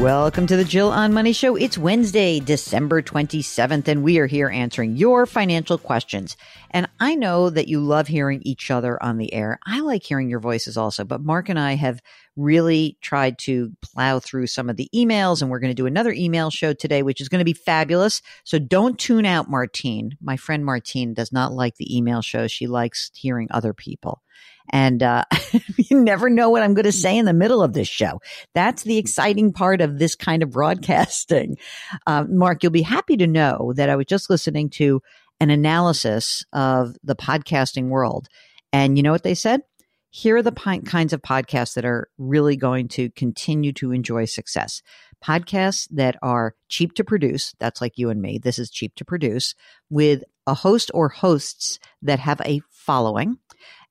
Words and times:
Welcome 0.00 0.46
to 0.46 0.56
the 0.56 0.62
Jill 0.62 0.90
on 0.90 1.12
Money 1.12 1.32
Show. 1.32 1.56
It's 1.56 1.76
Wednesday, 1.76 2.38
December 2.38 3.02
27th, 3.02 3.88
and 3.88 4.04
we 4.04 4.18
are 4.18 4.28
here 4.28 4.48
answering 4.48 4.96
your 4.96 5.26
financial 5.26 5.76
questions. 5.76 6.36
And 6.70 6.88
I 7.00 7.16
know 7.16 7.50
that 7.50 7.66
you 7.66 7.80
love 7.80 8.06
hearing 8.06 8.40
each 8.44 8.70
other 8.70 9.02
on 9.02 9.18
the 9.18 9.34
air. 9.34 9.58
I 9.66 9.80
like 9.80 10.04
hearing 10.04 10.30
your 10.30 10.38
voices 10.38 10.76
also, 10.76 11.04
but 11.04 11.20
Mark 11.20 11.48
and 11.48 11.58
I 11.58 11.74
have 11.74 12.00
really 12.36 12.96
tried 13.00 13.40
to 13.40 13.72
plow 13.82 14.20
through 14.20 14.46
some 14.46 14.70
of 14.70 14.76
the 14.76 14.88
emails, 14.94 15.42
and 15.42 15.50
we're 15.50 15.58
going 15.58 15.72
to 15.72 15.74
do 15.74 15.86
another 15.86 16.12
email 16.12 16.50
show 16.50 16.72
today, 16.72 17.02
which 17.02 17.20
is 17.20 17.28
going 17.28 17.40
to 17.40 17.44
be 17.44 17.52
fabulous. 17.52 18.22
So 18.44 18.60
don't 18.60 19.00
tune 19.00 19.26
out, 19.26 19.50
Martine. 19.50 20.16
My 20.22 20.36
friend 20.36 20.64
Martine 20.64 21.12
does 21.12 21.32
not 21.32 21.52
like 21.52 21.74
the 21.74 21.96
email 21.96 22.22
show. 22.22 22.46
She 22.46 22.68
likes 22.68 23.10
hearing 23.14 23.48
other 23.50 23.74
people. 23.74 24.22
And 24.70 25.02
uh, 25.02 25.24
you 25.76 26.00
never 26.00 26.28
know 26.28 26.50
what 26.50 26.62
I'm 26.62 26.74
going 26.74 26.84
to 26.84 26.92
say 26.92 27.16
in 27.16 27.24
the 27.24 27.32
middle 27.32 27.62
of 27.62 27.72
this 27.72 27.88
show. 27.88 28.20
That's 28.54 28.82
the 28.82 28.98
exciting 28.98 29.52
part 29.52 29.80
of 29.80 29.98
this 29.98 30.14
kind 30.14 30.42
of 30.42 30.50
broadcasting. 30.50 31.58
Uh, 32.06 32.24
Mark, 32.28 32.62
you'll 32.62 32.72
be 32.72 32.82
happy 32.82 33.16
to 33.16 33.26
know 33.26 33.72
that 33.76 33.88
I 33.88 33.96
was 33.96 34.06
just 34.06 34.30
listening 34.30 34.70
to 34.70 35.00
an 35.40 35.50
analysis 35.50 36.44
of 36.52 36.96
the 37.02 37.16
podcasting 37.16 37.88
world. 37.88 38.28
And 38.72 38.96
you 38.96 39.02
know 39.02 39.12
what 39.12 39.22
they 39.22 39.34
said? 39.34 39.62
Here 40.10 40.36
are 40.36 40.42
the 40.42 40.52
p- 40.52 40.80
kinds 40.80 41.12
of 41.12 41.22
podcasts 41.22 41.74
that 41.74 41.84
are 41.84 42.08
really 42.16 42.56
going 42.56 42.88
to 42.88 43.10
continue 43.10 43.72
to 43.74 43.92
enjoy 43.92 44.24
success. 44.24 44.82
Podcasts 45.22 45.86
that 45.90 46.16
are 46.22 46.54
cheap 46.68 46.94
to 46.94 47.04
produce. 47.04 47.54
That's 47.58 47.80
like 47.80 47.98
you 47.98 48.08
and 48.08 48.20
me. 48.20 48.38
This 48.38 48.58
is 48.58 48.70
cheap 48.70 48.94
to 48.96 49.04
produce 49.04 49.54
with 49.90 50.22
a 50.46 50.54
host 50.54 50.90
or 50.94 51.08
hosts 51.08 51.78
that 52.02 52.18
have 52.20 52.40
a 52.44 52.62
following 52.70 53.38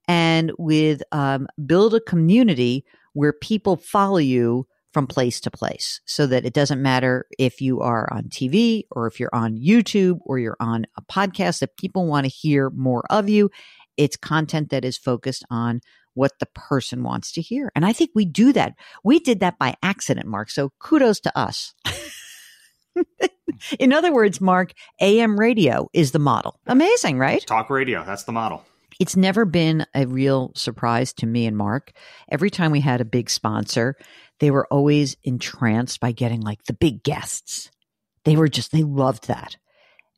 and 0.07 0.51
with 0.57 1.03
um, 1.11 1.47
build 1.65 1.93
a 1.93 1.99
community 1.99 2.85
where 3.13 3.33
people 3.33 3.75
follow 3.75 4.17
you 4.17 4.67
from 4.93 5.07
place 5.07 5.39
to 5.41 5.51
place 5.51 6.01
so 6.05 6.25
that 6.25 6.45
it 6.45 6.53
doesn't 6.53 6.81
matter 6.81 7.27
if 7.37 7.61
you 7.61 7.81
are 7.81 8.11
on 8.11 8.23
TV 8.23 8.83
or 8.91 9.05
if 9.05 9.19
you're 9.19 9.33
on 9.33 9.57
YouTube 9.57 10.19
or 10.25 10.39
you're 10.39 10.57
on 10.59 10.85
a 10.97 11.01
podcast 11.03 11.59
that 11.59 11.77
people 11.77 12.07
want 12.07 12.25
to 12.25 12.29
hear 12.29 12.69
more 12.71 13.03
of 13.09 13.29
you. 13.29 13.51
It's 13.97 14.17
content 14.17 14.69
that 14.69 14.85
is 14.85 14.97
focused 14.97 15.43
on 15.49 15.81
what 16.13 16.31
the 16.39 16.47
person 16.47 17.03
wants 17.03 17.31
to 17.33 17.41
hear. 17.41 17.71
And 17.75 17.85
I 17.85 17.93
think 17.93 18.11
we 18.15 18.25
do 18.25 18.53
that. 18.53 18.73
We 19.03 19.19
did 19.19 19.41
that 19.41 19.59
by 19.59 19.75
accident, 19.83 20.25
Mark. 20.25 20.49
So 20.49 20.71
kudos 20.79 21.19
to 21.21 21.37
us. 21.37 21.75
In 23.79 23.93
other 23.93 24.11
words, 24.11 24.41
Mark, 24.41 24.73
AM 24.99 25.39
radio 25.39 25.89
is 25.93 26.11
the 26.11 26.19
model. 26.19 26.59
Amazing, 26.65 27.19
right? 27.19 27.45
Talk 27.45 27.69
radio. 27.69 28.03
That's 28.03 28.23
the 28.23 28.31
model. 28.31 28.65
It's 28.99 29.15
never 29.15 29.45
been 29.45 29.85
a 29.93 30.05
real 30.07 30.51
surprise 30.55 31.13
to 31.13 31.25
me 31.25 31.45
and 31.45 31.55
Mark. 31.55 31.91
Every 32.29 32.49
time 32.49 32.71
we 32.71 32.81
had 32.81 33.01
a 33.01 33.05
big 33.05 33.29
sponsor, 33.29 33.95
they 34.39 34.51
were 34.51 34.67
always 34.71 35.15
entranced 35.23 35.99
by 35.99 36.11
getting 36.11 36.41
like 36.41 36.63
the 36.63 36.73
big 36.73 37.03
guests. 37.03 37.69
They 38.25 38.35
were 38.35 38.47
just, 38.47 38.71
they 38.71 38.83
loved 38.83 39.27
that. 39.27 39.57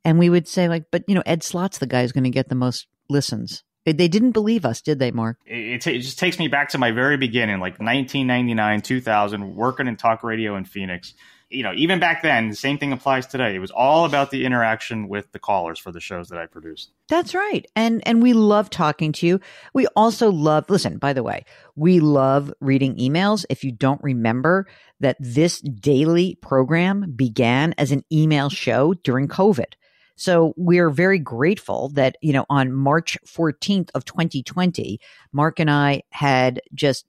And 0.05 0.17
we 0.17 0.29
would 0.29 0.47
say, 0.47 0.69
like, 0.69 0.85
but 0.91 1.03
you 1.07 1.15
know, 1.15 1.23
Ed 1.25 1.43
Slott's 1.43 1.77
the 1.77 1.87
guy 1.87 2.01
who's 2.01 2.13
going 2.13 2.23
to 2.23 2.29
get 2.29 2.47
the 2.47 2.55
most 2.55 2.87
listens. 3.09 3.63
They 3.85 4.07
didn't 4.07 4.31
believe 4.31 4.65
us, 4.65 4.81
did 4.81 4.99
they, 4.99 5.11
Mark? 5.11 5.37
It, 5.45 5.85
it, 5.87 5.99
just 5.99 6.19
takes 6.19 6.37
me 6.37 6.47
back 6.47 6.69
to 6.69 6.77
my 6.77 6.91
very 6.91 7.17
beginning, 7.17 7.59
like 7.59 7.79
1999, 7.79 8.81
2000, 8.81 9.55
working 9.55 9.87
in 9.87 9.95
talk 9.95 10.23
radio 10.23 10.55
in 10.55 10.65
Phoenix 10.65 11.13
you 11.49 11.63
know, 11.63 11.73
even 11.75 11.99
back 11.99 12.21
then, 12.21 12.49
the 12.49 12.55
same 12.55 12.77
thing 12.77 12.91
applies 12.91 13.25
today. 13.25 13.55
It 13.55 13.59
was 13.59 13.71
all 13.71 14.05
about 14.05 14.29
the 14.29 14.45
interaction 14.45 15.07
with 15.07 15.31
the 15.31 15.39
callers 15.39 15.79
for 15.79 15.91
the 15.91 15.99
shows 15.99 16.29
that 16.29 16.39
I 16.39 16.45
produced. 16.45 16.91
That's 17.07 17.33
right. 17.33 17.65
And 17.75 18.05
and 18.07 18.21
we 18.21 18.33
love 18.33 18.69
talking 18.69 19.11
to 19.13 19.27
you. 19.27 19.39
We 19.73 19.87
also 19.95 20.31
love 20.31 20.69
listen, 20.69 20.97
by 20.97 21.13
the 21.13 21.23
way, 21.23 21.45
we 21.75 21.99
love 21.99 22.53
reading 22.59 22.97
emails. 22.97 23.45
If 23.49 23.63
you 23.63 23.71
don't 23.71 24.01
remember 24.03 24.67
that 24.99 25.17
this 25.19 25.59
daily 25.61 26.35
program 26.41 27.13
began 27.15 27.73
as 27.77 27.91
an 27.91 28.03
email 28.11 28.49
show 28.49 28.93
during 28.93 29.27
COVID. 29.27 29.73
So 30.19 30.53
we're 30.57 30.89
very 30.89 31.17
grateful 31.17 31.89
that, 31.93 32.17
you 32.21 32.33
know, 32.33 32.45
on 32.49 32.73
March 32.73 33.17
14th 33.25 33.89
of 33.95 34.03
2020, 34.03 34.99
Mark 35.31 35.61
and 35.61 35.71
I 35.71 36.01
had 36.09 36.59
just 36.75 37.05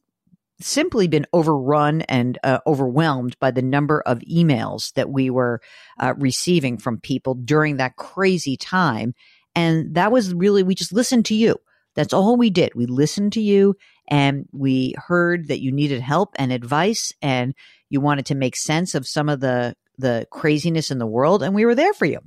simply 0.60 1.08
been 1.08 1.26
overrun 1.32 2.02
and 2.02 2.38
uh, 2.44 2.58
overwhelmed 2.66 3.38
by 3.40 3.50
the 3.50 3.62
number 3.62 4.00
of 4.02 4.18
emails 4.20 4.92
that 4.94 5.10
we 5.10 5.30
were 5.30 5.60
uh, 5.98 6.14
receiving 6.18 6.78
from 6.78 7.00
people 7.00 7.34
during 7.34 7.76
that 7.76 7.96
crazy 7.96 8.56
time. 8.56 9.14
And 9.54 9.94
that 9.94 10.12
was 10.12 10.34
really, 10.34 10.62
we 10.62 10.74
just 10.74 10.92
listened 10.92 11.26
to 11.26 11.34
you. 11.34 11.56
That's 11.96 12.12
all 12.12 12.36
we 12.36 12.50
did. 12.50 12.74
We 12.74 12.86
listened 12.86 13.32
to 13.32 13.40
you 13.40 13.76
and 14.08 14.46
we 14.52 14.94
heard 14.96 15.48
that 15.48 15.60
you 15.60 15.72
needed 15.72 16.00
help 16.00 16.34
and 16.36 16.52
advice 16.52 17.12
and 17.20 17.54
you 17.88 18.00
wanted 18.00 18.26
to 18.26 18.34
make 18.34 18.56
sense 18.56 18.94
of 18.94 19.08
some 19.08 19.28
of 19.28 19.40
the, 19.40 19.74
the 19.98 20.26
craziness 20.30 20.90
in 20.90 20.98
the 20.98 21.06
world. 21.06 21.42
And 21.42 21.54
we 21.54 21.64
were 21.64 21.74
there 21.74 21.92
for 21.92 22.06
you. 22.06 22.20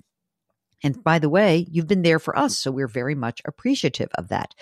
And 0.84 1.02
by 1.04 1.18
the 1.20 1.30
way, 1.30 1.66
you've 1.72 1.88
been 1.88 2.02
there 2.02 2.20
for 2.20 2.38
us. 2.38 2.58
So 2.58 2.72
we're 2.72 2.88
very 2.88 3.16
much 3.16 3.42
appreciative 3.46 4.10
of 4.16 4.28
that. 4.28 4.54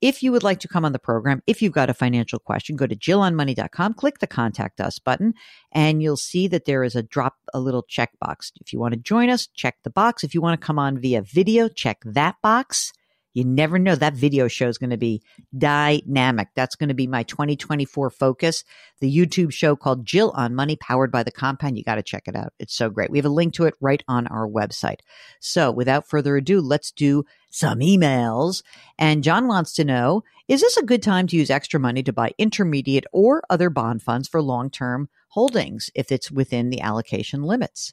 If 0.00 0.22
you 0.22 0.32
would 0.32 0.42
like 0.42 0.60
to 0.60 0.68
come 0.68 0.84
on 0.84 0.92
the 0.92 0.98
program, 0.98 1.42
if 1.46 1.60
you've 1.60 1.74
got 1.74 1.90
a 1.90 1.94
financial 1.94 2.38
question, 2.38 2.76
go 2.76 2.86
to 2.86 2.96
jillonmoney.com, 2.96 3.94
click 3.94 4.18
the 4.18 4.26
contact 4.26 4.80
us 4.80 4.98
button, 4.98 5.34
and 5.72 6.02
you'll 6.02 6.16
see 6.16 6.48
that 6.48 6.64
there 6.64 6.84
is 6.84 6.96
a 6.96 7.02
drop 7.02 7.34
a 7.52 7.60
little 7.60 7.82
checkbox. 7.82 8.52
If 8.60 8.72
you 8.72 8.78
want 8.78 8.94
to 8.94 9.00
join 9.00 9.28
us, 9.28 9.46
check 9.46 9.76
the 9.84 9.90
box. 9.90 10.24
If 10.24 10.34
you 10.34 10.40
want 10.40 10.58
to 10.58 10.66
come 10.66 10.78
on 10.78 10.98
via 10.98 11.22
video, 11.22 11.68
check 11.68 11.98
that 12.04 12.36
box. 12.42 12.92
You 13.32 13.44
never 13.44 13.78
know. 13.78 13.94
That 13.94 14.14
video 14.14 14.48
show 14.48 14.68
is 14.68 14.78
going 14.78 14.90
to 14.90 14.96
be 14.96 15.22
dynamic. 15.56 16.48
That's 16.54 16.74
going 16.74 16.88
to 16.88 16.94
be 16.94 17.06
my 17.06 17.22
2024 17.22 18.10
focus. 18.10 18.64
The 19.00 19.14
YouTube 19.14 19.52
show 19.52 19.76
called 19.76 20.04
Jill 20.04 20.32
on 20.34 20.54
Money, 20.54 20.76
powered 20.76 21.12
by 21.12 21.22
the 21.22 21.30
compound. 21.30 21.78
You 21.78 21.84
got 21.84 21.94
to 21.94 22.02
check 22.02 22.26
it 22.26 22.34
out. 22.34 22.52
It's 22.58 22.74
so 22.74 22.90
great. 22.90 23.10
We 23.10 23.18
have 23.18 23.24
a 23.24 23.30
link 23.30 23.54
to 23.54 23.64
it 23.64 23.74
right 23.80 24.02
on 24.08 24.26
our 24.26 24.48
website. 24.48 25.00
So 25.38 25.70
without 25.70 26.08
further 26.08 26.36
ado, 26.36 26.60
let's 26.60 26.90
do 26.90 27.24
some 27.50 27.80
emails. 27.80 28.62
And 28.98 29.24
John 29.24 29.46
wants 29.46 29.72
to 29.74 29.84
know, 29.84 30.24
is 30.48 30.60
this 30.60 30.76
a 30.76 30.84
good 30.84 31.02
time 31.02 31.26
to 31.28 31.36
use 31.36 31.50
extra 31.50 31.78
money 31.78 32.02
to 32.02 32.12
buy 32.12 32.32
intermediate 32.38 33.04
or 33.12 33.42
other 33.48 33.70
bond 33.70 34.02
funds 34.02 34.28
for 34.28 34.42
long 34.42 34.70
term 34.70 35.08
holdings 35.28 35.90
if 35.94 36.10
it's 36.10 36.30
within 36.30 36.70
the 36.70 36.80
allocation 36.80 37.42
limits? 37.42 37.92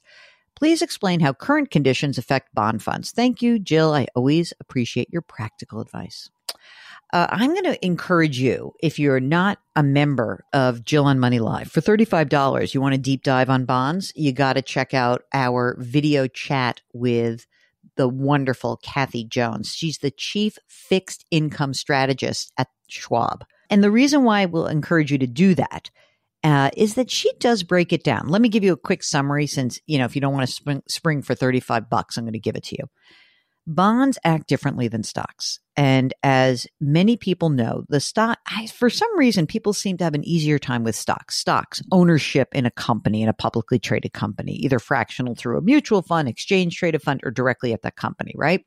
Please 0.58 0.82
explain 0.82 1.20
how 1.20 1.32
current 1.32 1.70
conditions 1.70 2.18
affect 2.18 2.52
bond 2.52 2.82
funds. 2.82 3.12
Thank 3.12 3.42
you, 3.42 3.60
Jill. 3.60 3.94
I 3.94 4.08
always 4.16 4.52
appreciate 4.58 5.08
your 5.12 5.22
practical 5.22 5.80
advice. 5.80 6.30
Uh, 7.12 7.28
I'm 7.30 7.52
going 7.52 7.62
to 7.62 7.86
encourage 7.86 8.40
you, 8.40 8.74
if 8.82 8.98
you're 8.98 9.20
not 9.20 9.60
a 9.76 9.84
member 9.84 10.44
of 10.52 10.84
Jill 10.84 11.04
on 11.04 11.20
Money 11.20 11.38
Live, 11.38 11.70
for 11.70 11.80
$35, 11.80 12.74
you 12.74 12.80
want 12.80 12.96
a 12.96 12.98
deep 12.98 13.22
dive 13.22 13.48
on 13.48 13.66
bonds, 13.66 14.12
you 14.16 14.32
got 14.32 14.54
to 14.54 14.62
check 14.62 14.94
out 14.94 15.22
our 15.32 15.76
video 15.78 16.26
chat 16.26 16.80
with 16.92 17.46
the 17.94 18.08
wonderful 18.08 18.78
Kathy 18.78 19.22
Jones. 19.22 19.72
She's 19.72 19.98
the 19.98 20.10
chief 20.10 20.58
fixed 20.66 21.24
income 21.30 21.72
strategist 21.72 22.52
at 22.58 22.66
Schwab. 22.88 23.44
And 23.70 23.84
the 23.84 23.92
reason 23.92 24.24
why 24.24 24.40
I 24.40 24.46
will 24.46 24.66
encourage 24.66 25.12
you 25.12 25.18
to 25.18 25.26
do 25.28 25.54
that 25.54 25.90
uh, 26.44 26.70
is 26.76 26.94
that 26.94 27.10
she 27.10 27.30
does 27.40 27.62
break 27.62 27.92
it 27.92 28.04
down. 28.04 28.28
Let 28.28 28.42
me 28.42 28.48
give 28.48 28.64
you 28.64 28.72
a 28.72 28.76
quick 28.76 29.02
summary 29.02 29.46
since, 29.46 29.80
you 29.86 29.98
know, 29.98 30.04
if 30.04 30.14
you 30.14 30.20
don't 30.20 30.34
want 30.34 30.46
to 30.46 30.52
spring, 30.52 30.82
spring 30.88 31.22
for 31.22 31.34
35 31.34 31.90
bucks, 31.90 32.16
I'm 32.16 32.24
going 32.24 32.32
to 32.32 32.38
give 32.38 32.56
it 32.56 32.64
to 32.64 32.76
you. 32.78 32.84
Bonds 33.66 34.18
act 34.24 34.48
differently 34.48 34.88
than 34.88 35.02
stocks. 35.02 35.60
And 35.76 36.14
as 36.22 36.66
many 36.80 37.16
people 37.16 37.50
know, 37.50 37.84
the 37.88 38.00
stock, 38.00 38.38
I, 38.46 38.66
for 38.66 38.88
some 38.88 39.16
reason, 39.18 39.46
people 39.46 39.72
seem 39.74 39.98
to 39.98 40.04
have 40.04 40.14
an 40.14 40.26
easier 40.26 40.58
time 40.58 40.84
with 40.84 40.96
stocks. 40.96 41.36
Stocks, 41.36 41.82
ownership 41.92 42.48
in 42.54 42.66
a 42.66 42.70
company, 42.70 43.22
in 43.22 43.28
a 43.28 43.34
publicly 43.34 43.78
traded 43.78 44.12
company, 44.12 44.52
either 44.52 44.78
fractional 44.78 45.34
through 45.34 45.58
a 45.58 45.62
mutual 45.62 46.02
fund, 46.02 46.28
exchange 46.28 46.76
traded 46.76 47.02
fund, 47.02 47.20
or 47.24 47.30
directly 47.30 47.72
at 47.72 47.82
that 47.82 47.96
company, 47.96 48.32
right? 48.36 48.64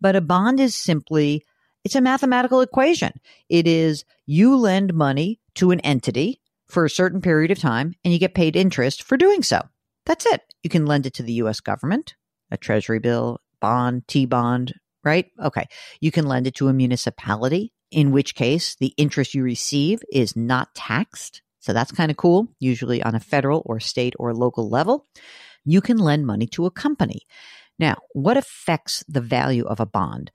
But 0.00 0.16
a 0.16 0.20
bond 0.20 0.58
is 0.58 0.74
simply, 0.74 1.44
it's 1.84 1.94
a 1.94 2.00
mathematical 2.00 2.60
equation. 2.60 3.12
It 3.48 3.68
is 3.68 4.04
you 4.26 4.56
lend 4.56 4.94
money 4.94 5.38
to 5.54 5.70
an 5.70 5.80
entity 5.80 6.40
for 6.68 6.84
a 6.84 6.90
certain 6.90 7.20
period 7.20 7.50
of 7.50 7.58
time 7.58 7.94
and 8.04 8.12
you 8.12 8.18
get 8.18 8.34
paid 8.34 8.56
interest 8.56 9.02
for 9.02 9.16
doing 9.16 9.42
so. 9.42 9.60
That's 10.06 10.26
it. 10.26 10.42
You 10.62 10.70
can 10.70 10.86
lend 10.86 11.06
it 11.06 11.14
to 11.14 11.22
the 11.22 11.34
US 11.34 11.60
government, 11.60 12.14
a 12.50 12.56
treasury 12.56 12.98
bill, 12.98 13.40
bond, 13.60 14.06
T 14.08 14.26
bond, 14.26 14.74
right? 15.02 15.26
Okay. 15.42 15.66
You 16.00 16.10
can 16.10 16.26
lend 16.26 16.46
it 16.46 16.54
to 16.56 16.68
a 16.68 16.72
municipality, 16.72 17.72
in 17.90 18.10
which 18.10 18.34
case 18.34 18.76
the 18.76 18.92
interest 18.96 19.34
you 19.34 19.42
receive 19.42 20.02
is 20.12 20.36
not 20.36 20.74
taxed. 20.74 21.42
So 21.60 21.72
that's 21.72 21.92
kind 21.92 22.10
of 22.10 22.16
cool, 22.16 22.48
usually 22.60 23.02
on 23.02 23.14
a 23.14 23.20
federal 23.20 23.62
or 23.64 23.80
state 23.80 24.14
or 24.18 24.34
local 24.34 24.68
level. 24.68 25.06
You 25.64 25.80
can 25.80 25.96
lend 25.96 26.26
money 26.26 26.46
to 26.48 26.66
a 26.66 26.70
company. 26.70 27.22
Now, 27.78 27.96
what 28.12 28.36
affects 28.36 29.02
the 29.08 29.22
value 29.22 29.64
of 29.64 29.80
a 29.80 29.86
bond 29.86 30.30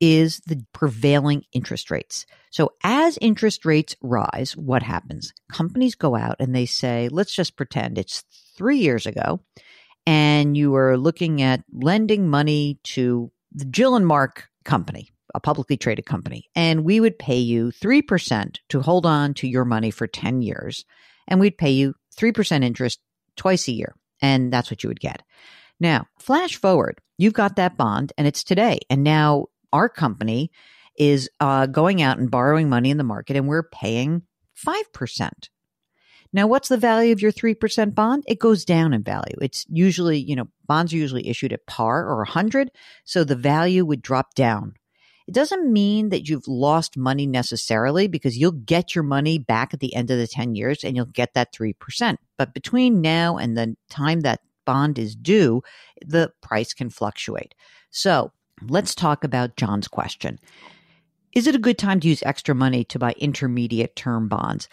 is 0.00 0.40
the 0.46 0.64
prevailing 0.72 1.44
interest 1.52 1.90
rates. 1.90 2.26
So 2.50 2.72
as 2.82 3.18
interest 3.20 3.64
rates 3.64 3.96
rise, 4.00 4.56
what 4.56 4.82
happens? 4.82 5.32
Companies 5.52 5.94
go 5.94 6.14
out 6.14 6.36
and 6.38 6.54
they 6.54 6.66
say, 6.66 7.08
let's 7.10 7.32
just 7.34 7.56
pretend 7.56 7.98
it's 7.98 8.24
three 8.56 8.78
years 8.78 9.06
ago 9.06 9.40
and 10.08 10.56
you 10.56 10.70
were 10.70 10.96
looking 10.96 11.42
at 11.42 11.62
lending 11.70 12.30
money 12.30 12.78
to 12.82 13.30
the 13.52 13.66
Jill 13.66 13.94
and 13.94 14.06
Mark 14.06 14.48
company, 14.64 15.10
a 15.34 15.40
publicly 15.40 15.76
traded 15.76 16.06
company, 16.06 16.48
and 16.54 16.82
we 16.82 16.98
would 16.98 17.18
pay 17.18 17.36
you 17.36 17.72
3% 17.72 18.56
to 18.70 18.80
hold 18.80 19.04
on 19.04 19.34
to 19.34 19.46
your 19.46 19.66
money 19.66 19.90
for 19.90 20.06
10 20.06 20.40
years, 20.40 20.86
and 21.26 21.38
we'd 21.40 21.58
pay 21.58 21.72
you 21.72 21.94
3% 22.16 22.64
interest 22.64 23.00
twice 23.36 23.68
a 23.68 23.72
year, 23.72 23.94
and 24.22 24.50
that's 24.50 24.70
what 24.70 24.82
you 24.82 24.88
would 24.88 24.98
get. 24.98 25.22
Now, 25.78 26.06
flash 26.18 26.56
forward, 26.56 27.02
you've 27.18 27.34
got 27.34 27.56
that 27.56 27.76
bond, 27.76 28.14
and 28.16 28.26
it's 28.26 28.44
today, 28.44 28.80
and 28.88 29.04
now 29.04 29.48
our 29.72 29.88
company 29.88 30.50
is 30.98 31.30
uh, 31.40 31.66
going 31.66 32.02
out 32.02 32.18
and 32.18 32.30
borrowing 32.30 32.68
money 32.68 32.90
in 32.90 32.98
the 32.98 33.04
market, 33.04 33.36
and 33.36 33.46
we're 33.46 33.62
paying 33.62 34.22
5%. 34.56 35.30
Now, 36.32 36.46
what's 36.46 36.68
the 36.68 36.76
value 36.76 37.12
of 37.12 37.22
your 37.22 37.32
3% 37.32 37.94
bond? 37.94 38.24
It 38.26 38.38
goes 38.38 38.64
down 38.64 38.92
in 38.92 39.02
value. 39.02 39.36
It's 39.40 39.64
usually, 39.70 40.18
you 40.18 40.36
know, 40.36 40.48
bonds 40.66 40.92
are 40.92 40.98
usually 40.98 41.28
issued 41.28 41.52
at 41.52 41.66
par 41.66 42.06
or 42.06 42.18
100, 42.18 42.70
so 43.04 43.24
the 43.24 43.36
value 43.36 43.84
would 43.86 44.02
drop 44.02 44.34
down. 44.34 44.74
It 45.26 45.34
doesn't 45.34 45.70
mean 45.70 46.08
that 46.08 46.28
you've 46.28 46.48
lost 46.48 46.96
money 46.96 47.26
necessarily 47.26 48.08
because 48.08 48.38
you'll 48.38 48.52
get 48.52 48.94
your 48.94 49.04
money 49.04 49.38
back 49.38 49.74
at 49.74 49.80
the 49.80 49.94
end 49.94 50.10
of 50.10 50.18
the 50.18 50.26
10 50.26 50.54
years 50.54 50.82
and 50.82 50.96
you'll 50.96 51.04
get 51.04 51.34
that 51.34 51.52
3%. 51.52 52.16
But 52.38 52.54
between 52.54 53.02
now 53.02 53.36
and 53.36 53.56
the 53.56 53.76
time 53.90 54.20
that 54.20 54.40
bond 54.64 54.98
is 54.98 55.14
due, 55.14 55.62
the 56.04 56.32
price 56.40 56.72
can 56.72 56.88
fluctuate. 56.88 57.54
So 57.90 58.32
let's 58.66 58.94
talk 58.94 59.24
about 59.24 59.56
John's 59.56 59.88
question. 59.88 60.38
Is 61.34 61.46
it 61.46 61.54
a 61.54 61.58
good 61.58 61.78
time 61.78 62.00
to 62.00 62.08
use 62.08 62.22
extra 62.24 62.54
money 62.54 62.84
to 62.84 62.98
buy 62.98 63.14
intermediate 63.18 63.96
term 63.96 64.28
bonds? 64.28 64.68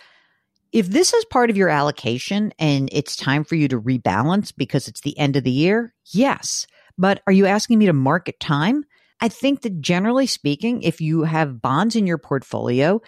If 0.72 0.88
this 0.88 1.14
is 1.14 1.26
part 1.26 1.50
of 1.50 1.58
your 1.58 1.70
allocation 1.70 2.54
and 2.60 2.90
it's 2.92 3.16
time 3.16 3.44
for 3.44 3.56
you 3.56 3.68
to 3.70 3.80
rebalance 3.80 4.54
because 4.56 4.88
it's 4.88 5.02
the 5.02 5.18
end 5.18 5.36
of 5.36 5.44
the 5.44 5.52
year, 5.52 5.94
yes. 6.06 6.68
But 6.98 7.22
are 7.28 7.34
you 7.34 7.46
asking 7.46 7.80
me 7.80 7.86
to 7.86 7.94
market 7.94 8.40
time? 8.40 8.84
I 9.22 9.30
think 9.30 9.62
that 9.62 9.80
generally 9.80 10.28
speaking, 10.28 10.82
if 10.82 11.00
you 11.00 11.24
have 11.24 11.62
bonds 11.62 11.96
in 11.96 12.08
your 12.08 12.18
portfolio, 12.18 13.02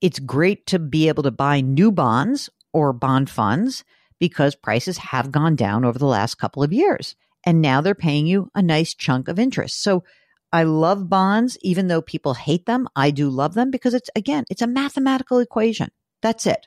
it's 0.00 0.18
great 0.18 0.66
to 0.66 0.78
be 0.78 1.08
able 1.08 1.22
to 1.22 1.30
buy 1.30 1.60
new 1.60 1.92
bonds 1.92 2.50
or 2.72 2.92
bond 2.92 3.30
funds 3.30 3.84
because 4.18 4.54
prices 4.54 4.98
have 4.98 5.30
gone 5.30 5.56
down 5.56 5.84
over 5.84 5.98
the 5.98 6.06
last 6.06 6.36
couple 6.36 6.62
of 6.62 6.72
years. 6.72 7.14
And 7.44 7.60
now 7.60 7.80
they're 7.80 7.94
paying 7.94 8.26
you 8.26 8.50
a 8.54 8.62
nice 8.62 8.94
chunk 8.94 9.28
of 9.28 9.38
interest. 9.38 9.82
So 9.82 10.04
I 10.52 10.64
love 10.64 11.08
bonds, 11.08 11.56
even 11.62 11.88
though 11.88 12.02
people 12.02 12.34
hate 12.34 12.66
them. 12.66 12.88
I 12.94 13.10
do 13.10 13.30
love 13.30 13.54
them 13.54 13.70
because 13.70 13.94
it's, 13.94 14.10
again, 14.14 14.44
it's 14.50 14.62
a 14.62 14.66
mathematical 14.66 15.38
equation. 15.38 15.90
That's 16.20 16.46
it. 16.46 16.66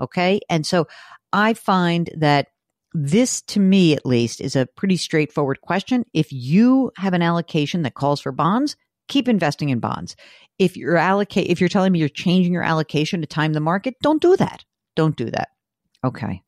Okay. 0.00 0.40
And 0.48 0.66
so 0.66 0.86
I 1.32 1.54
find 1.54 2.10
that 2.16 2.48
this 2.94 3.42
to 3.42 3.60
me 3.60 3.94
at 3.94 4.06
least 4.06 4.40
is 4.40 4.56
a 4.56 4.66
pretty 4.66 4.96
straightforward 4.96 5.60
question. 5.60 6.04
If 6.14 6.32
you 6.32 6.92
have 6.96 7.12
an 7.12 7.22
allocation 7.22 7.82
that 7.82 7.94
calls 7.94 8.20
for 8.20 8.32
bonds, 8.32 8.76
keep 9.08 9.28
investing 9.28 9.68
in 9.68 9.80
bonds. 9.80 10.16
If 10.58 10.76
you're 10.76 10.96
allocate 10.96 11.48
if 11.48 11.60
you're 11.60 11.68
telling 11.68 11.92
me 11.92 11.98
you're 11.98 12.08
changing 12.08 12.54
your 12.54 12.62
allocation 12.62 13.20
to 13.20 13.26
time 13.26 13.52
the 13.52 13.60
market, 13.60 13.94
don't 14.02 14.22
do 14.22 14.36
that. 14.36 14.64
Don't 14.94 15.16
do 15.16 15.30
that. 15.30 15.50
Okay. 16.02 16.42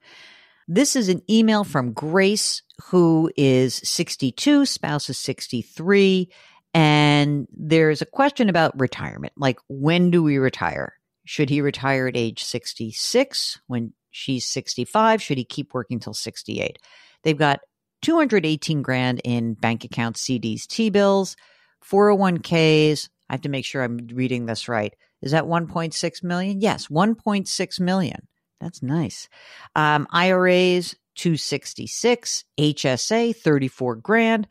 This 0.67 0.96
is 0.96 1.08
an 1.08 1.23
email 1.31 1.64
from 1.64 1.93
Grace, 1.93 2.62
who 2.87 3.31
is 3.37 3.75
62, 3.75 4.67
spouse 4.67 5.08
is 5.08 5.19
63. 5.19 6.31
And 6.78 7.48
there's 7.50 8.02
a 8.02 8.06
question 8.06 8.48
about 8.48 8.78
retirement. 8.78 9.32
Like, 9.36 9.58
when 9.69 10.12
do 10.12 10.22
we 10.22 10.38
retire? 10.38 10.92
Should 11.25 11.50
he 11.50 11.60
retire 11.60 12.06
at 12.06 12.16
age 12.16 12.44
66 12.44 13.58
when 13.66 13.94
she's 14.12 14.44
65? 14.44 15.20
Should 15.20 15.38
he 15.38 15.44
keep 15.44 15.75
working 15.75 15.98
till 15.98 16.14
68? 16.14 16.78
They've 17.25 17.36
got 17.36 17.58
218 18.02 18.82
grand 18.82 19.20
in 19.25 19.54
bank 19.54 19.82
accounts, 19.82 20.22
CDs, 20.22 20.69
T 20.69 20.88
bills, 20.88 21.36
401ks. 21.84 23.08
I 23.28 23.32
have 23.32 23.40
to 23.40 23.48
make 23.48 23.64
sure 23.64 23.82
I'm 23.82 24.06
reading 24.12 24.46
this 24.46 24.69
right. 24.69 24.94
Is 25.20 25.32
that 25.32 25.46
1.6 25.46 26.22
million? 26.22 26.61
Yes, 26.61 26.87
1.6 26.87 27.80
million. 27.80 28.28
That's 28.61 28.85
nice. 28.85 29.28
Um, 29.75 30.06
IRAs, 30.12 30.94
266, 31.16 32.44
HSA, 32.56 33.35
34 33.35 33.97
grand, 33.97 34.47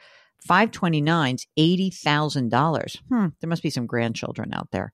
529s, 0.48 1.46
$80,000. 1.58 2.98
Hmm, 3.10 3.28
there 3.40 3.50
must 3.50 3.64
be 3.64 3.70
some 3.70 3.86
grandchildren 3.86 4.54
out 4.54 4.70
there. 4.72 4.94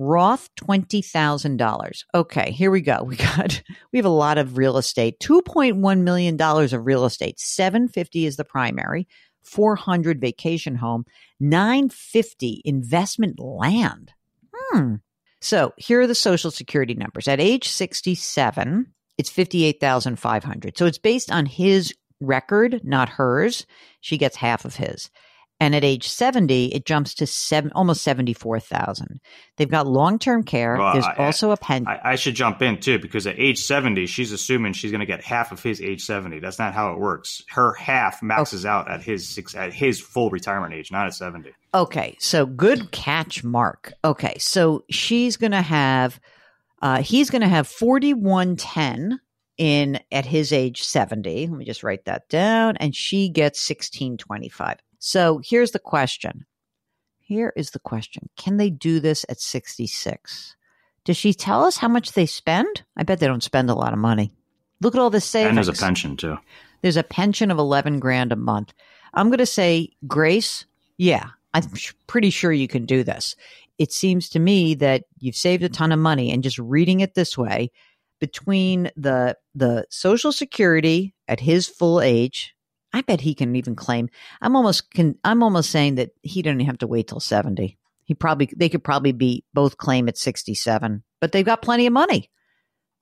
Roth 0.00 0.48
$20,000. 0.56 2.04
Okay, 2.14 2.52
here 2.52 2.70
we 2.70 2.80
go. 2.80 3.02
We 3.02 3.16
got 3.16 3.62
we 3.92 3.98
have 3.98 4.06
a 4.06 4.08
lot 4.08 4.38
of 4.38 4.56
real 4.56 4.78
estate. 4.78 5.20
2.1 5.20 6.00
million 6.00 6.36
dollars 6.36 6.72
of 6.72 6.86
real 6.86 7.04
estate. 7.04 7.38
750 7.38 8.24
is 8.24 8.36
the 8.36 8.44
primary, 8.44 9.06
400 9.42 10.18
vacation 10.18 10.76
home, 10.76 11.04
950 11.38 12.62
investment 12.64 13.38
land. 13.38 14.12
Hmm. 14.54 14.94
So, 15.42 15.74
here 15.76 16.00
are 16.00 16.06
the 16.06 16.14
social 16.14 16.50
security 16.50 16.94
numbers. 16.94 17.28
At 17.28 17.40
age 17.40 17.68
67, 17.68 18.86
it's 19.18 19.30
58,500. 19.30 20.78
So, 20.78 20.86
it's 20.86 20.98
based 20.98 21.30
on 21.30 21.44
his 21.44 21.94
record, 22.20 22.80
not 22.84 23.08
hers. 23.08 23.66
She 24.00 24.18
gets 24.18 24.36
half 24.36 24.64
of 24.64 24.76
his. 24.76 25.10
And 25.62 25.74
at 25.74 25.84
age 25.84 26.08
70, 26.08 26.68
it 26.68 26.86
jumps 26.86 27.12
to 27.14 27.26
seven, 27.26 27.70
almost 27.74 28.02
74,000. 28.02 29.20
They've 29.58 29.70
got 29.70 29.86
long 29.86 30.18
term 30.18 30.42
care. 30.42 30.78
Well, 30.78 30.94
There's 30.94 31.04
I, 31.04 31.16
also 31.16 31.50
a 31.50 31.56
pension. 31.58 31.86
I, 31.86 32.12
I, 32.12 32.16
should 32.16 32.34
jump 32.34 32.62
in 32.62 32.80
too, 32.80 32.98
because 32.98 33.26
at 33.26 33.38
age 33.38 33.58
70, 33.58 34.06
she's 34.06 34.32
assuming 34.32 34.72
she's 34.72 34.90
going 34.90 35.00
to 35.00 35.06
get 35.06 35.22
half 35.22 35.52
of 35.52 35.62
his 35.62 35.82
age 35.82 36.02
70. 36.02 36.40
That's 36.40 36.58
not 36.58 36.72
how 36.72 36.92
it 36.92 36.98
works. 36.98 37.42
Her 37.50 37.74
half 37.74 38.22
maxes 38.22 38.64
okay. 38.64 38.70
out 38.70 38.90
at 38.90 39.02
his 39.02 39.28
six, 39.28 39.54
at 39.54 39.74
his 39.74 40.00
full 40.00 40.30
retirement 40.30 40.72
age, 40.72 40.90
not 40.90 41.06
at 41.06 41.14
70. 41.14 41.50
Okay. 41.74 42.16
So 42.18 42.46
good 42.46 42.90
catch, 42.90 43.44
Mark. 43.44 43.92
Okay. 44.02 44.38
So 44.38 44.84
she's 44.88 45.36
going 45.36 45.52
to 45.52 45.60
have, 45.60 46.18
uh, 46.80 47.02
he's 47.02 47.28
going 47.28 47.42
to 47.42 47.48
have 47.48 47.68
4110 47.68 49.20
in 49.60 50.00
at 50.10 50.24
his 50.24 50.54
age 50.54 50.82
70. 50.82 51.46
Let 51.46 51.56
me 51.56 51.66
just 51.66 51.82
write 51.82 52.06
that 52.06 52.26
down. 52.30 52.78
And 52.78 52.96
she 52.96 53.28
gets 53.28 53.60
1625. 53.68 54.78
So 54.98 55.42
here's 55.44 55.72
the 55.72 55.78
question. 55.78 56.46
Here 57.18 57.52
is 57.56 57.70
the 57.70 57.78
question. 57.78 58.30
Can 58.38 58.56
they 58.56 58.70
do 58.70 59.00
this 59.00 59.26
at 59.28 59.38
66? 59.38 60.56
Does 61.04 61.16
she 61.18 61.34
tell 61.34 61.62
us 61.62 61.76
how 61.76 61.88
much 61.88 62.12
they 62.12 62.24
spend? 62.24 62.84
I 62.96 63.02
bet 63.02 63.20
they 63.20 63.26
don't 63.26 63.42
spend 63.42 63.68
a 63.68 63.74
lot 63.74 63.92
of 63.92 63.98
money. 63.98 64.32
Look 64.80 64.94
at 64.94 65.00
all 65.00 65.10
this 65.10 65.26
savings. 65.26 65.50
And 65.50 65.58
there's 65.58 65.68
a 65.68 65.84
pension 65.84 66.16
too. 66.16 66.38
There's 66.80 66.96
a 66.96 67.02
pension 67.02 67.50
of 67.50 67.58
11 67.58 68.00
grand 68.00 68.32
a 68.32 68.36
month. 68.36 68.72
I'm 69.12 69.28
going 69.28 69.38
to 69.38 69.46
say, 69.46 69.90
Grace, 70.06 70.64
yeah, 70.96 71.26
I'm 71.52 71.64
pretty 72.06 72.30
sure 72.30 72.50
you 72.50 72.66
can 72.66 72.86
do 72.86 73.04
this. 73.04 73.36
it 73.76 73.92
seems 73.92 74.28
to 74.30 74.38
me 74.38 74.74
that 74.74 75.04
you've 75.18 75.36
saved 75.36 75.62
a 75.62 75.68
ton 75.68 75.92
of 75.92 75.98
money 75.98 76.30
and 76.30 76.42
just 76.42 76.58
reading 76.58 77.00
it 77.00 77.14
this 77.14 77.36
way 77.36 77.70
between 78.20 78.90
the 78.96 79.36
the 79.54 79.86
social 79.90 80.32
security 80.32 81.14
at 81.26 81.40
his 81.40 81.66
full 81.66 82.00
age 82.00 82.54
i 82.92 83.00
bet 83.00 83.20
he 83.20 83.34
can 83.34 83.56
even 83.56 83.74
claim 83.74 84.08
i'm 84.40 84.54
almost 84.56 84.90
can 84.92 85.16
i'm 85.24 85.42
almost 85.42 85.70
saying 85.70 85.96
that 85.96 86.10
he 86.22 86.42
didn't 86.42 86.60
have 86.60 86.78
to 86.78 86.86
wait 86.86 87.08
till 87.08 87.20
70 87.20 87.78
he 88.04 88.14
probably 88.14 88.48
they 88.56 88.68
could 88.68 88.84
probably 88.84 89.12
be 89.12 89.44
both 89.52 89.78
claim 89.78 90.08
at 90.08 90.18
67 90.18 91.02
but 91.20 91.32
they've 91.32 91.44
got 91.44 91.62
plenty 91.62 91.86
of 91.86 91.92
money 91.92 92.30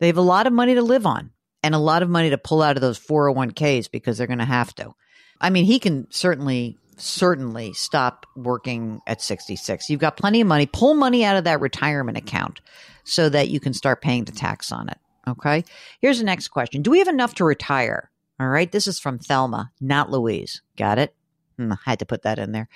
they 0.00 0.06
have 0.06 0.16
a 0.16 0.22
lot 0.22 0.46
of 0.46 0.52
money 0.52 0.74
to 0.74 0.82
live 0.82 1.06
on 1.06 1.30
and 1.62 1.74
a 1.74 1.78
lot 1.78 2.02
of 2.02 2.08
money 2.08 2.30
to 2.30 2.38
pull 2.38 2.62
out 2.62 2.76
of 2.76 2.80
those 2.80 2.98
401ks 2.98 3.90
because 3.90 4.16
they're 4.16 4.26
going 4.26 4.38
to 4.38 4.44
have 4.44 4.74
to 4.76 4.94
i 5.40 5.50
mean 5.50 5.64
he 5.64 5.78
can 5.78 6.06
certainly 6.10 6.78
certainly 7.00 7.72
stop 7.72 8.26
working 8.36 9.00
at 9.06 9.22
66. 9.22 9.88
You've 9.88 10.00
got 10.00 10.16
plenty 10.16 10.40
of 10.40 10.46
money. 10.46 10.66
Pull 10.66 10.94
money 10.94 11.24
out 11.24 11.36
of 11.36 11.44
that 11.44 11.60
retirement 11.60 12.18
account 12.18 12.60
so 13.04 13.28
that 13.28 13.48
you 13.48 13.60
can 13.60 13.72
start 13.72 14.02
paying 14.02 14.24
the 14.24 14.32
tax 14.32 14.72
on 14.72 14.88
it. 14.88 14.98
Okay. 15.28 15.64
Here's 16.00 16.18
the 16.18 16.24
next 16.24 16.48
question 16.48 16.82
Do 16.82 16.90
we 16.90 16.98
have 16.98 17.08
enough 17.08 17.34
to 17.36 17.44
retire? 17.44 18.10
All 18.40 18.48
right. 18.48 18.70
This 18.70 18.86
is 18.86 18.98
from 18.98 19.18
Thelma, 19.18 19.72
not 19.80 20.10
Louise. 20.10 20.62
Got 20.76 20.98
it? 20.98 21.14
Hmm, 21.56 21.72
I 21.72 21.76
had 21.84 21.98
to 21.98 22.06
put 22.06 22.22
that 22.22 22.38
in 22.38 22.52
there. 22.52 22.68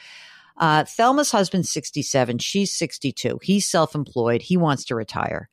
Uh, 0.57 0.85
Thelma's 0.85 1.31
husband's 1.31 1.71
67. 1.71 2.39
She's 2.39 2.73
62. 2.73 3.41
He's 3.43 3.69
self 3.69 3.95
employed. 3.95 4.43
He 4.43 4.57
wants 4.57 4.85
to 4.87 4.95
retire. 4.95 5.49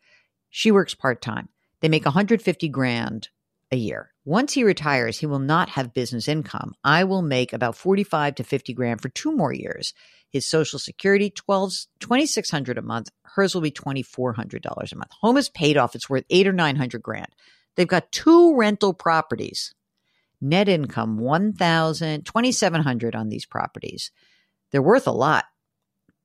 She 0.49 0.71
works 0.71 0.95
part 0.95 1.21
time. 1.21 1.49
They 1.81 1.89
make 1.89 2.05
150 2.05 2.67
grand 2.69 3.29
a 3.71 3.77
year. 3.77 4.11
Once 4.25 4.53
he 4.53 4.63
retires, 4.63 5.17
he 5.17 5.25
will 5.25 5.39
not 5.39 5.69
have 5.69 5.93
business 5.93 6.27
income. 6.27 6.73
I 6.83 7.03
will 7.03 7.21
make 7.21 7.53
about 7.53 7.75
45 7.75 8.35
to 8.35 8.43
50 8.43 8.73
grand 8.73 9.01
for 9.01 9.09
two 9.09 9.31
more 9.31 9.53
years. 9.53 9.93
His 10.31 10.45
social 10.45 10.79
security, 10.79 11.29
12, 11.29 11.73
2600 11.99 12.77
a 12.77 12.81
month. 12.81 13.09
Hers 13.23 13.53
will 13.53 13.61
be 13.61 13.71
$2,400 13.71 14.91
a 14.91 14.95
month. 14.95 15.11
Home 15.21 15.37
is 15.37 15.49
paid 15.49 15.77
off. 15.77 15.95
It's 15.95 16.09
worth 16.09 16.25
eight 16.29 16.47
or 16.47 16.53
900 16.53 17.01
grand. 17.01 17.29
They've 17.75 17.87
got 17.87 18.11
two 18.11 18.55
rental 18.55 18.93
properties. 18.93 19.73
Net 20.41 20.69
income, 20.69 21.17
1,000, 21.17 22.25
2,700 22.25 23.15
on 23.15 23.29
these 23.29 23.45
properties. 23.45 24.11
They're 24.71 24.81
worth 24.81 25.07
a 25.07 25.11
lot. 25.11 25.45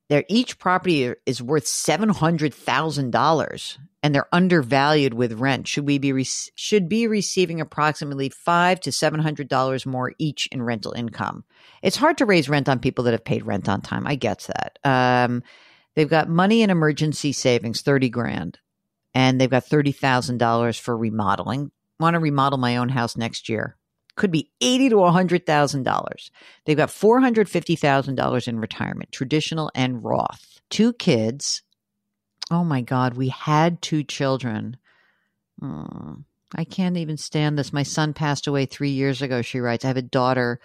They're, 0.07 0.23
each 0.29 0.59
property 0.59 1.11
is 1.25 1.41
worth 1.41 1.65
$700,000 1.65 3.77
and 4.03 4.13
they're 4.13 4.27
undervalued 4.31 5.15
with 5.15 5.33
rent. 5.33 5.67
Should 5.67 5.87
we 5.87 5.97
be 5.97 6.13
re- 6.13 6.27
should 6.55 6.87
be 6.87 7.07
receiving 7.07 7.59
approximately 7.59 8.29
5 8.29 8.81
to 8.81 8.91
700 8.91 9.47
dollars 9.47 9.87
more 9.87 10.13
each 10.19 10.45
in 10.51 10.61
rental 10.61 10.91
income. 10.91 11.43
It's 11.81 11.97
hard 11.97 12.19
to 12.19 12.25
raise 12.25 12.47
rent 12.47 12.69
on 12.69 12.77
people 12.77 13.05
that 13.05 13.13
have 13.13 13.25
paid 13.25 13.47
rent 13.47 13.67
on 13.67 13.81
time. 13.81 14.05
I 14.05 14.13
get 14.13 14.47
that. 14.47 14.77
Um, 14.83 15.41
they've 15.95 16.07
got 16.07 16.29
money 16.29 16.61
in 16.61 16.69
emergency 16.69 17.31
savings 17.31 17.81
30 17.81 18.09
grand 18.09 18.59
and 19.15 19.41
they've 19.41 19.49
got 19.49 19.65
$30,000 19.65 20.79
for 20.79 20.95
remodeling. 20.95 21.71
Want 21.99 22.13
to 22.13 22.19
remodel 22.19 22.59
my 22.59 22.77
own 22.77 22.89
house 22.89 23.17
next 23.17 23.49
year 23.49 23.75
could 24.15 24.31
be 24.31 24.51
eighty 24.61 24.89
to 24.89 25.03
hundred 25.05 25.45
thousand 25.45 25.83
dollars. 25.83 26.31
They've 26.65 26.77
got 26.77 26.91
four 26.91 27.19
hundred 27.19 27.49
fifty 27.49 27.75
thousand 27.75 28.15
dollars 28.15 28.47
in 28.47 28.59
retirement, 28.59 29.11
traditional 29.11 29.71
and 29.75 30.03
Roth. 30.03 30.59
Two 30.69 30.93
kids, 30.93 31.61
Oh 32.51 32.63
my 32.63 32.81
God, 32.81 33.15
we 33.15 33.29
had 33.29 33.81
two 33.81 34.03
children. 34.03 34.77
Oh, 35.61 36.17
I 36.55 36.63
can't 36.63 36.97
even 36.97 37.17
stand 37.17 37.57
this. 37.57 37.73
My 37.73 37.83
son 37.83 38.13
passed 38.13 38.47
away 38.47 38.65
three 38.65 38.91
years 38.91 39.21
ago. 39.21 39.41
She 39.41 39.59
writes, 39.59 39.83
I 39.83 39.89
have 39.89 39.97
a 39.97 40.01
daughter 40.01 40.59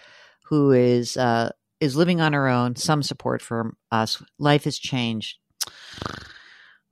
who 0.44 0.72
is 0.72 1.16
uh, 1.16 1.50
is 1.80 1.96
living 1.96 2.20
on 2.20 2.34
her 2.34 2.48
own. 2.48 2.76
Some 2.76 3.02
support 3.02 3.40
for 3.40 3.74
us. 3.90 4.22
Life 4.38 4.64
has 4.64 4.78
changed. 4.78 5.38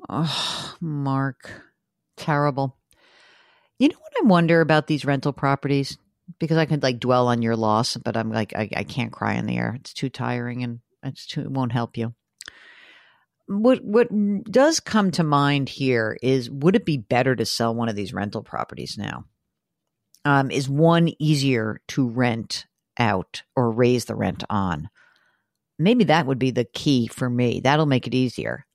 Oh, 0.09 0.75
Mark, 0.81 1.63
terrible. 2.17 2.79
You 3.79 3.89
know 3.89 3.99
what 3.99 4.25
I 4.25 4.27
wonder 4.27 4.61
about 4.61 4.87
these 4.87 5.05
rental 5.05 5.33
properties? 5.33 5.99
Because 6.39 6.59
I 6.59 6.67
could 6.67 6.83
like 6.83 7.01
dwell 7.01 7.29
on 7.29 7.43
your 7.43 7.57
loss, 7.57 7.97
but 7.97 8.17
I'm 8.17 8.31
like 8.31 8.55
I, 8.55 8.69
I 8.77 8.85
can't 8.85 9.13
cry 9.13 9.35
in 9.35 9.47
the 9.47 9.57
air. 9.57 9.77
It's 9.81 9.95
too 9.95 10.09
tiring 10.11 10.63
and 10.63 10.81
it's 11.03 11.27
too 11.27 11.41
it 11.41 11.51
won't 11.51 11.73
help 11.73 11.97
you 11.97 12.15
what 13.49 13.83
what 13.83 14.09
does 14.45 14.79
come 14.79 15.11
to 15.13 15.25
mind 15.25 15.69
here 15.69 16.19
is 16.23 16.51
would 16.51 16.77
it 16.77 16.85
be 16.85 16.99
better 16.99 17.35
to 17.35 17.47
sell 17.47 17.75
one 17.75 17.89
of 17.89 17.97
these 17.97 18.13
rental 18.13 18.43
properties 18.43 18.97
now? 18.99 19.25
Um, 20.25 20.51
is 20.51 20.69
one 20.69 21.11
easier 21.19 21.81
to 21.89 22.09
rent 22.09 22.67
out 22.99 23.43
or 23.57 23.71
raise 23.71 24.05
the 24.05 24.15
rent 24.15 24.45
on? 24.51 24.91
Maybe 25.79 26.05
that 26.05 26.27
would 26.27 26.39
be 26.39 26.51
the 26.51 26.65
key 26.67 27.07
for 27.07 27.31
me. 27.31 27.61
That'll 27.61 27.87
make 27.87 28.07
it 28.07 28.15
easier. 28.15 28.67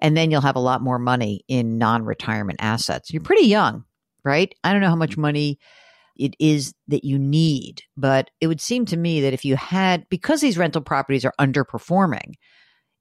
And 0.00 0.16
then 0.16 0.30
you'll 0.30 0.40
have 0.40 0.56
a 0.56 0.60
lot 0.60 0.80
more 0.80 0.98
money 0.98 1.44
in 1.46 1.76
non 1.76 2.02
retirement 2.04 2.60
assets. 2.62 3.12
You're 3.12 3.22
pretty 3.22 3.46
young, 3.46 3.84
right? 4.24 4.54
I 4.64 4.72
don't 4.72 4.80
know 4.80 4.88
how 4.88 4.96
much 4.96 5.18
money 5.18 5.58
it 6.18 6.34
is 6.38 6.74
that 6.88 7.04
you 7.04 7.18
need, 7.18 7.82
but 7.96 8.30
it 8.40 8.46
would 8.46 8.60
seem 8.60 8.86
to 8.86 8.96
me 8.96 9.20
that 9.22 9.32
if 9.32 9.44
you 9.44 9.56
had, 9.56 10.08
because 10.08 10.40
these 10.40 10.58
rental 10.58 10.82
properties 10.82 11.24
are 11.24 11.34
underperforming, 11.40 12.34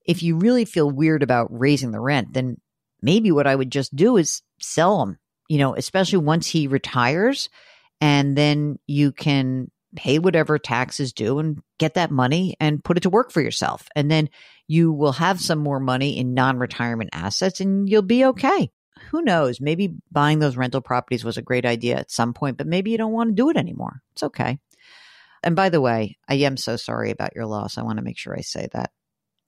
if 0.06 0.22
you 0.22 0.38
really 0.38 0.66
feel 0.66 0.90
weird 0.90 1.24
about 1.24 1.48
raising 1.50 1.92
the 1.92 2.00
rent, 2.00 2.34
then 2.34 2.58
maybe 3.02 3.32
what 3.32 3.48
I 3.48 3.56
would 3.56 3.72
just 3.72 3.96
do 3.96 4.18
is 4.18 4.42
sell 4.60 5.00
them, 5.00 5.18
you 5.50 5.58
know, 5.58 5.76
especially 5.76 6.20
once 6.20 6.48
he 6.48 6.68
retires. 6.68 7.50
And 8.02 8.38
then 8.38 8.78
you 8.88 9.12
can 9.12 9.72
pay 9.96 10.20
whatever 10.20 10.60
taxes 10.60 11.14
due 11.14 11.40
and 11.40 11.60
get 11.80 11.94
that 11.96 12.12
money 12.12 12.56
and 12.60 12.84
put 12.84 12.98
it 12.98 13.02
to 13.02 13.10
work 13.10 13.32
for 13.32 13.42
yourself. 13.42 13.88
And 13.96 14.12
then 14.12 14.30
you 14.68 14.92
will 14.92 15.14
have 15.14 15.40
some 15.40 15.60
more 15.60 15.80
money 15.80 16.18
in 16.18 16.34
non 16.34 16.58
retirement 16.58 17.12
assets 17.14 17.60
and 17.60 17.90
you'll 17.90 18.02
be 18.02 18.26
okay. 18.26 18.70
Who 19.12 19.22
knows? 19.22 19.62
Maybe 19.62 19.96
buying 20.12 20.40
those 20.40 20.58
rental 20.58 20.82
properties 20.82 21.24
was 21.24 21.38
a 21.38 21.42
great 21.42 21.66
idea 21.66 21.98
at 21.98 22.12
some 22.12 22.34
point, 22.34 22.58
but 22.58 22.68
maybe 22.68 22.92
you 22.92 22.98
don't 22.98 23.14
want 23.14 23.30
to 23.30 23.36
do 23.36 23.50
it 23.50 23.58
anymore. 23.58 24.02
It's 24.14 24.24
okay. 24.24 24.60
And 25.44 25.56
by 25.56 25.70
the 25.70 25.82
way, 25.82 26.18
I 26.28 26.36
am 26.36 26.58
so 26.58 26.76
sorry 26.76 27.12
about 27.12 27.36
your 27.36 27.46
loss. 27.46 27.78
I 27.78 27.84
want 27.84 27.98
to 27.98 28.04
make 28.04 28.18
sure 28.18 28.36
I 28.36 28.42
say 28.42 28.68
that. 28.74 28.92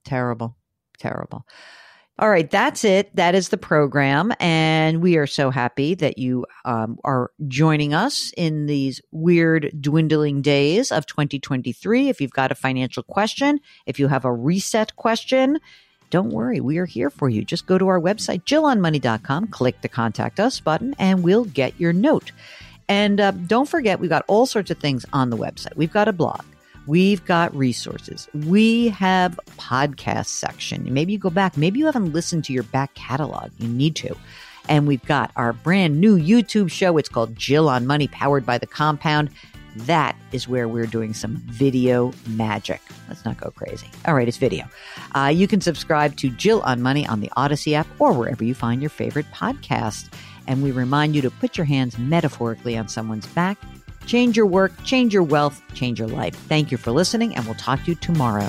Terrible. 0.04 0.56
Terrible. 0.98 1.44
All 2.20 2.28
right, 2.28 2.50
that's 2.50 2.84
it. 2.84 3.14
That 3.14 3.36
is 3.36 3.48
the 3.48 3.56
program. 3.56 4.32
And 4.40 5.00
we 5.00 5.16
are 5.18 5.26
so 5.28 5.50
happy 5.50 5.94
that 5.94 6.18
you 6.18 6.46
um, 6.64 6.98
are 7.04 7.30
joining 7.46 7.94
us 7.94 8.32
in 8.36 8.66
these 8.66 9.00
weird, 9.12 9.70
dwindling 9.80 10.42
days 10.42 10.90
of 10.90 11.06
2023. 11.06 12.08
If 12.08 12.20
you've 12.20 12.32
got 12.32 12.50
a 12.50 12.56
financial 12.56 13.04
question, 13.04 13.60
if 13.86 14.00
you 14.00 14.08
have 14.08 14.24
a 14.24 14.34
reset 14.34 14.96
question, 14.96 15.60
don't 16.10 16.30
worry, 16.30 16.60
we 16.60 16.78
are 16.78 16.86
here 16.86 17.10
for 17.10 17.28
you. 17.28 17.44
Just 17.44 17.66
go 17.66 17.78
to 17.78 17.88
our 17.88 18.00
website, 18.00 18.44
jillonmoney.com, 18.44 19.48
click 19.48 19.80
the 19.80 19.88
contact 19.88 20.40
us 20.40 20.60
button, 20.60 20.94
and 20.98 21.22
we'll 21.22 21.44
get 21.44 21.78
your 21.78 21.92
note. 21.92 22.32
And 22.88 23.20
uh, 23.20 23.32
don't 23.32 23.68
forget, 23.68 24.00
we've 24.00 24.10
got 24.10 24.24
all 24.28 24.46
sorts 24.46 24.70
of 24.70 24.78
things 24.78 25.04
on 25.12 25.30
the 25.30 25.36
website. 25.36 25.76
We've 25.76 25.92
got 25.92 26.08
a 26.08 26.12
blog. 26.12 26.42
We've 26.86 27.22
got 27.26 27.54
resources. 27.54 28.28
We 28.32 28.88
have 28.88 29.38
podcast 29.58 30.28
section. 30.28 30.90
Maybe 30.92 31.12
you 31.12 31.18
go 31.18 31.28
back. 31.28 31.58
Maybe 31.58 31.78
you 31.78 31.84
haven't 31.84 32.14
listened 32.14 32.44
to 32.44 32.54
your 32.54 32.62
back 32.62 32.94
catalog. 32.94 33.50
You 33.58 33.68
need 33.68 33.94
to. 33.96 34.16
And 34.70 34.86
we've 34.86 35.04
got 35.04 35.30
our 35.36 35.52
brand 35.52 36.00
new 36.00 36.16
YouTube 36.16 36.70
show. 36.70 36.96
It's 36.96 37.10
called 37.10 37.36
Jill 37.36 37.68
on 37.68 37.86
Money, 37.86 38.08
powered 38.08 38.46
by 38.46 38.56
the 38.56 38.66
Compound. 38.66 39.28
That 39.86 40.16
is 40.32 40.48
where 40.48 40.68
we're 40.68 40.86
doing 40.86 41.14
some 41.14 41.36
video 41.46 42.12
magic. 42.26 42.80
Let's 43.08 43.24
not 43.24 43.38
go 43.38 43.50
crazy. 43.50 43.88
All 44.06 44.14
right, 44.14 44.28
it's 44.28 44.36
video. 44.36 44.66
Uh, 45.14 45.32
you 45.34 45.48
can 45.48 45.60
subscribe 45.60 46.16
to 46.16 46.30
Jill 46.30 46.60
on 46.62 46.82
Money 46.82 47.06
on 47.06 47.20
the 47.20 47.30
Audacy 47.36 47.72
app 47.72 47.86
or 47.98 48.12
wherever 48.12 48.44
you 48.44 48.54
find 48.54 48.80
your 48.80 48.90
favorite 48.90 49.26
podcast. 49.32 50.12
And 50.46 50.62
we 50.62 50.72
remind 50.72 51.14
you 51.14 51.22
to 51.22 51.30
put 51.30 51.58
your 51.58 51.66
hands 51.66 51.98
metaphorically 51.98 52.76
on 52.76 52.88
someone's 52.88 53.26
back 53.26 53.58
Change 54.08 54.38
your 54.38 54.46
work, 54.46 54.72
change 54.84 55.12
your 55.12 55.22
wealth, 55.22 55.60
change 55.74 55.98
your 55.98 56.08
life. 56.08 56.34
Thank 56.34 56.72
you 56.72 56.78
for 56.78 56.92
listening, 56.92 57.36
and 57.36 57.44
we'll 57.44 57.54
talk 57.56 57.84
to 57.84 57.90
you 57.90 57.94
tomorrow. 57.94 58.48